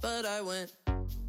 [0.00, 0.72] But I went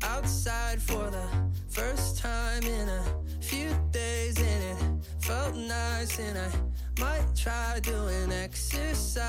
[0.04, 1.28] outside for the
[1.70, 3.04] first time in a
[3.42, 4.78] few days and it
[5.20, 6.50] felt nice and I
[7.00, 9.24] might try doing exercise.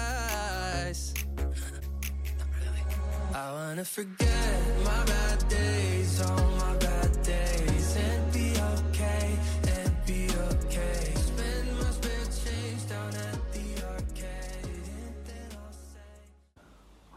[3.34, 9.38] I wanna forget my bad days, all my bad days and be okay,
[9.68, 11.14] and be okay.
[11.14, 16.12] Spend my spare change down at the arcade and then I'll say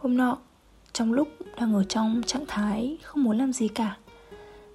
[0.02, 0.38] Hôm nọ,
[0.93, 1.27] trong lúc
[1.59, 3.97] đang ở trong trạng thái không muốn làm gì cả,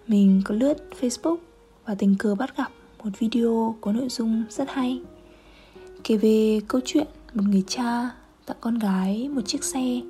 [0.07, 1.37] mình có lướt Facebook
[1.85, 2.69] và tình cờ bắt gặp
[3.05, 5.01] một video có nội dung rất hay
[6.05, 8.11] kể về câu chuyện một người cha
[8.47, 10.01] tặng con gái một chiếc xe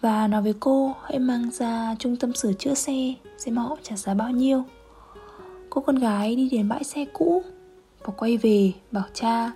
[0.00, 3.96] và nói với cô hãy mang ra trung tâm sửa chữa xe xem họ trả
[3.96, 4.64] giá bao nhiêu.
[5.70, 7.42] Cô con gái đi đến bãi xe cũ
[8.04, 9.52] và quay về bảo cha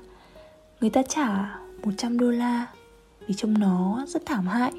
[0.81, 2.67] người ta trả 100 đô la
[3.27, 4.73] vì trông nó rất thảm hại.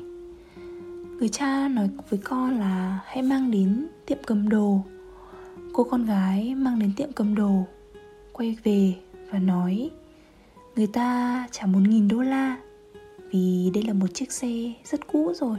[1.19, 4.81] Người cha nói với con là hãy mang đến tiệm cầm đồ.
[5.73, 7.63] Cô con gái mang đến tiệm cầm đồ,
[8.33, 8.93] quay về
[9.31, 9.89] và nói
[10.75, 12.57] người ta trả 1.000 đô la
[13.31, 15.57] vì đây là một chiếc xe rất cũ rồi.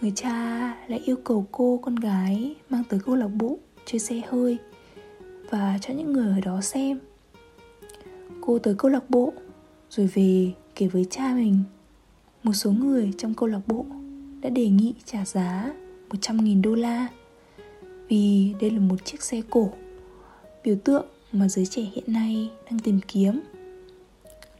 [0.00, 4.20] Người cha lại yêu cầu cô con gái mang tới câu lạc bộ chơi xe
[4.28, 4.58] hơi
[5.50, 6.98] và cho những người ở đó xem.
[8.40, 9.32] Cô tới câu lạc bộ
[9.90, 11.62] rồi về kể với cha mình.
[12.42, 13.86] Một số người trong câu lạc bộ
[14.46, 15.72] đã đề nghị trả giá
[16.10, 17.08] 100.000 đô la.
[18.08, 19.70] Vì đây là một chiếc xe cổ,
[20.64, 23.40] biểu tượng mà giới trẻ hiện nay đang tìm kiếm.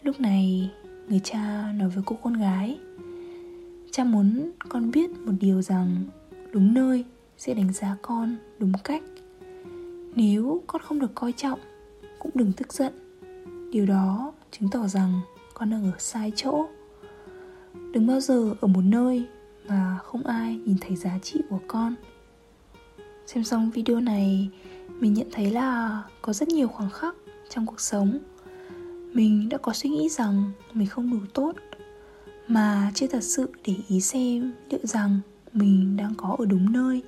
[0.03, 0.71] Lúc này,
[1.09, 2.79] người cha nói với cô con gái,
[3.91, 6.05] cha muốn con biết một điều rằng
[6.53, 7.05] đúng nơi
[7.39, 9.03] sẽ đánh giá con đúng cách.
[10.15, 11.61] Nếu con không được coi trọng,
[12.19, 12.93] cũng đừng tức giận.
[13.73, 15.21] Điều đó chứng tỏ rằng
[15.55, 16.67] con đang ở sai chỗ.
[17.93, 19.27] Đừng bao giờ ở một nơi
[19.69, 21.95] mà không ai nhìn thấy giá trị của con.
[23.27, 24.49] Xem xong video này,
[24.89, 27.15] mình nhận thấy là có rất nhiều khoảng khắc
[27.49, 28.19] trong cuộc sống.
[29.13, 31.53] Mình đã có suy nghĩ rằng mình không đủ tốt,
[32.49, 35.21] mà chưa thật sự để ý xem liệu rằng
[35.53, 37.03] mình đang có ở đúng nơi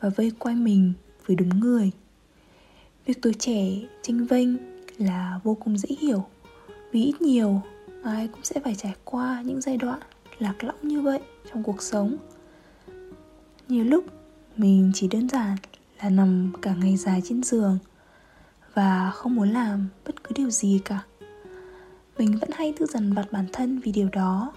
[0.00, 0.92] và vây quanh mình
[1.26, 1.90] với đúng người.
[3.06, 3.64] Việc tuổi trẻ
[4.02, 4.48] tranh vênh
[4.98, 6.24] là vô cùng dễ hiểu,
[6.92, 7.62] vì ít nhiều
[8.02, 10.00] ai cũng sẽ phải trải qua những giai đoạn
[10.38, 11.20] lạc lõng như vậy
[11.52, 12.16] trong cuộc sống.
[13.68, 14.04] Nhiều lúc,
[14.56, 15.56] mình chỉ đơn giản
[16.02, 17.78] là nằm cả ngày dài trên giường
[18.74, 21.02] và không muốn làm bất cứ điều gì cả.
[22.18, 24.52] Mình vẫn hay tự dằn vặt bản thân vì điều đó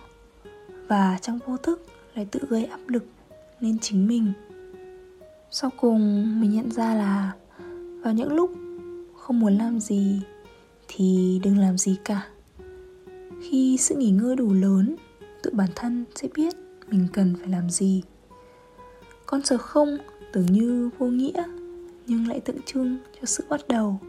[0.87, 1.85] và trong vô thức
[2.15, 3.05] lại tự gây áp lực
[3.59, 4.33] lên chính mình.
[5.51, 7.31] Sau cùng, mình nhận ra là
[8.03, 8.51] vào những lúc
[9.15, 10.21] không muốn làm gì
[10.87, 12.27] thì đừng làm gì cả.
[13.41, 14.95] Khi sự nghỉ ngơi đủ lớn
[15.47, 16.53] tự bản thân sẽ biết
[16.87, 18.03] mình cần phải làm gì.
[19.25, 19.97] Con số không
[20.33, 21.43] tưởng như vô nghĩa,
[22.07, 23.99] nhưng lại tượng trưng cho sự bắt đầu,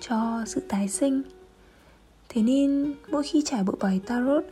[0.00, 1.22] cho sự tái sinh.
[2.28, 4.44] Thế nên mỗi khi trải bộ bài tarot,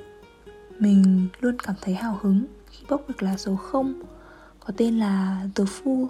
[0.79, 4.03] Mình luôn cảm thấy hào hứng khi bốc được lá số 0
[4.61, 6.07] Có tên là The Fool.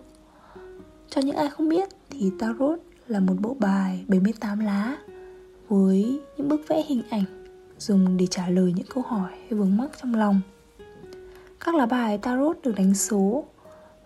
[1.09, 4.97] Cho những ai không biết thì tarot là một bộ bài 78 lá
[5.69, 7.40] Với những bức vẽ hình ảnh
[7.81, 10.41] dùng để trả lời những câu hỏi hay vướng mắc trong lòng.
[11.61, 13.45] Các lá bài tarot được đánh số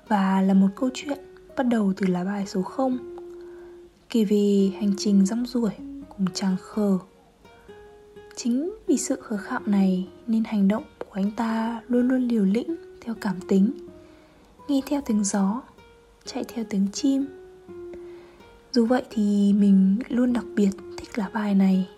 [0.09, 1.19] và là một câu chuyện
[1.57, 3.17] bắt đầu từ lá bài số 0
[4.11, 5.73] kể về hành trình rong ruổi
[6.09, 6.99] cùng chàng khờ.
[8.37, 12.45] Chính vì sự khờ khạo này nên hành động của anh ta luôn luôn liều
[12.45, 13.73] lĩnh theo cảm tính
[14.69, 15.63] Nghe theo tiếng gió,
[16.25, 17.27] chạy theo tiếng chim.
[18.73, 21.89] Dù vậy thì mình luôn đặc biệt thích lá bài này.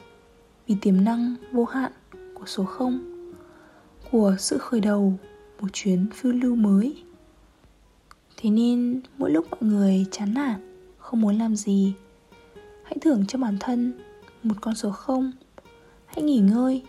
[0.66, 1.92] Vì tiềm năng vô hạn
[2.34, 3.22] của số 0
[4.10, 5.14] Của sự khởi đầu
[5.60, 7.02] một chuyến phiêu lưu mới.
[8.36, 11.94] Thế nên mỗi lúc mọi người chán nản, không muốn làm gì
[12.84, 13.92] Hãy thưởng cho bản thân
[14.42, 15.32] một con số 0
[16.06, 16.82] hãy nghỉ ngơi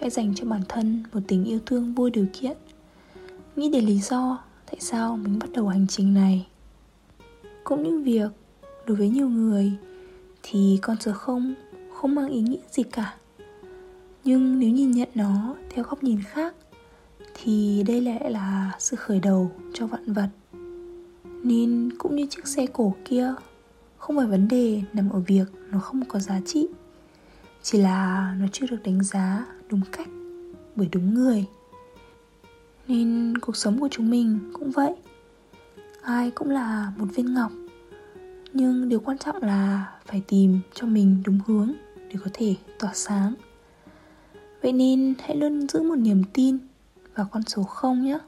[0.00, 2.56] hãy dành cho bản thân một tình yêu thương vô điều kiện.
[3.56, 6.46] Nghĩ đến lý do tại sao mình bắt đầu hành trình này.
[7.64, 8.30] Cũng những việc
[8.86, 9.72] đối với nhiều người
[10.42, 11.54] thì con số không
[11.96, 13.14] không mang ý nghĩa gì cả.
[14.24, 16.54] Nhưng nếu nhìn nhận nó theo góc nhìn khác,
[17.34, 20.28] thì đây lại là sự khởi đầu cho vạn vật.
[21.42, 23.34] Nên cũng như chiếc xe cổ kia,
[23.98, 26.68] không phải vấn đề nằm ở việc nó không có giá trị,
[27.62, 30.08] chỉ là nó chưa được đánh giá đúng cách
[30.76, 31.44] bởi đúng người.
[32.88, 34.94] Nên cuộc sống của chúng mình cũng vậy.
[36.02, 37.52] Ai cũng là một viên ngọc,
[38.52, 41.72] nhưng điều quan trọng là phải tìm cho mình đúng hướng
[42.08, 43.34] để có thể tỏa sáng.
[44.62, 46.58] Vậy nên hãy luôn giữ một niềm tin
[47.14, 48.18] vào con số không nhé.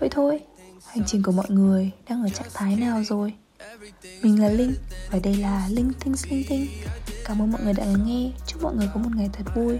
[0.00, 0.40] Vậy thôi,
[0.86, 3.34] hành trình của mọi người đang ở trạng thái nào rồi?
[4.22, 4.74] Mình là linh
[5.10, 6.66] và đây là linh tinh linh tinh.
[7.24, 8.30] Cảm ơn mọi người đã lắng nghe.
[8.46, 9.78] Chúc mọi người có một ngày thật vui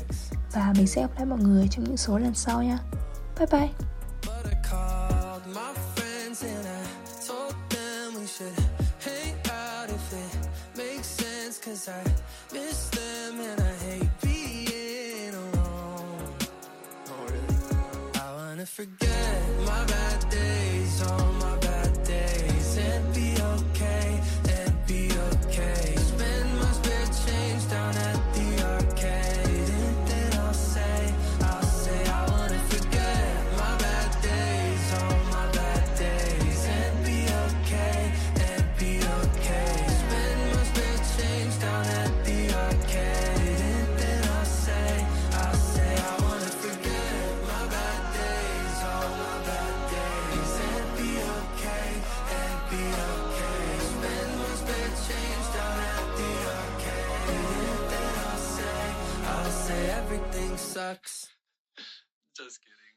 [0.53, 2.79] và mình sẽ gặp lại mọi người trong những số lần sau nha.
[3.39, 3.90] Bye bye.
[60.71, 61.27] Sucks.